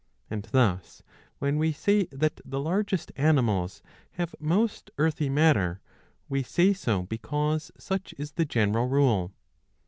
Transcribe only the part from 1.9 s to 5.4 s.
that the largest animals have most earthy